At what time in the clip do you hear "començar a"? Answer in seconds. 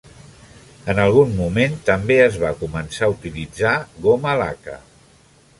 2.65-3.13